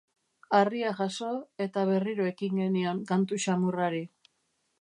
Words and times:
Harria 0.59 0.93
jaso, 1.01 1.29
eta 1.67 1.83
berriro 1.91 2.27
ekin 2.31 2.57
genion 2.63 3.05
kantu 3.15 3.43
xamurrari. 3.47 4.05